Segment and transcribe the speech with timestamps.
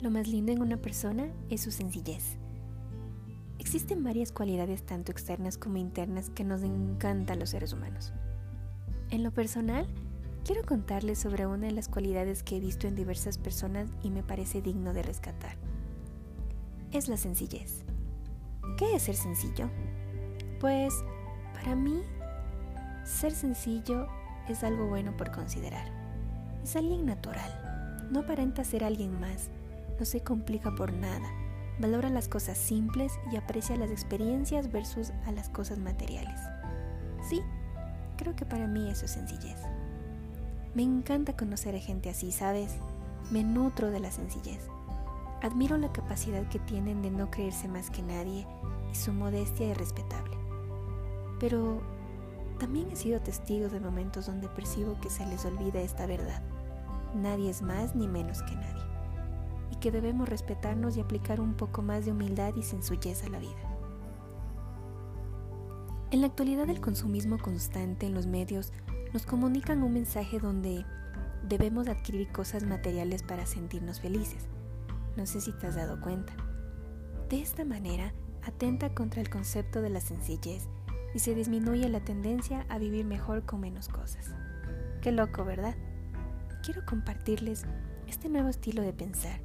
[0.00, 2.36] Lo más lindo en una persona es su sencillez.
[3.58, 8.12] Existen varias cualidades tanto externas como internas que nos encantan los seres humanos.
[9.10, 9.86] En lo personal,
[10.44, 14.22] quiero contarles sobre una de las cualidades que he visto en diversas personas y me
[14.22, 15.56] parece digno de rescatar.
[16.92, 17.82] Es la sencillez.
[18.76, 19.70] ¿Qué es ser sencillo?
[20.60, 20.94] Pues,
[21.54, 22.02] para mí,
[23.04, 24.06] ser sencillo
[24.48, 25.86] es algo bueno por considerar.
[26.64, 28.08] Es alguien natural.
[28.10, 29.50] No aparenta ser alguien más.
[29.98, 31.28] No se complica por nada.
[31.78, 36.40] Valora las cosas simples y aprecia las experiencias versus a las cosas materiales.
[37.28, 37.42] Sí,
[38.16, 39.58] creo que para mí eso es sencillez.
[40.74, 42.76] Me encanta conocer a gente así, ¿sabes?
[43.30, 44.66] Me nutro de la sencillez.
[45.42, 48.46] Admiro la capacidad que tienen de no creerse más que nadie
[48.90, 50.34] y su modestia es respetable.
[51.38, 51.82] Pero
[52.64, 56.40] también he sido testigo de momentos donde percibo que se les olvida esta verdad.
[57.14, 58.82] Nadie es más ni menos que nadie.
[59.70, 63.38] Y que debemos respetarnos y aplicar un poco más de humildad y sencillez a la
[63.38, 63.52] vida.
[66.10, 68.72] En la actualidad el consumismo constante en los medios
[69.12, 70.86] nos comunican un mensaje donde
[71.46, 74.46] debemos adquirir cosas materiales para sentirnos felices.
[75.18, 76.32] No sé si te has dado cuenta.
[77.28, 80.66] De esta manera, atenta contra el concepto de la sencillez
[81.14, 84.34] y se disminuye la tendencia a vivir mejor con menos cosas.
[85.00, 85.76] Qué loco, ¿verdad?
[86.64, 87.64] Quiero compartirles
[88.08, 89.40] este nuevo estilo de pensar,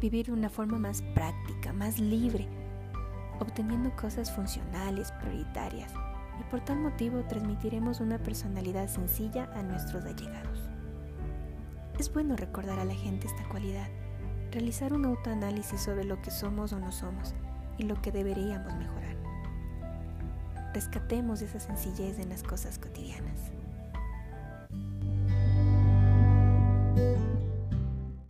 [0.00, 2.48] vivir de una forma más práctica, más libre,
[3.38, 5.92] obteniendo cosas funcionales, prioritarias,
[6.40, 10.70] y por tal motivo transmitiremos una personalidad sencilla a nuestros allegados.
[11.98, 13.88] Es bueno recordar a la gente esta cualidad,
[14.52, 17.34] realizar un autoanálisis sobre lo que somos o no somos
[17.76, 19.19] y lo que deberíamos mejorar
[20.72, 23.50] rescatemos esa sencillez en las cosas cotidianas.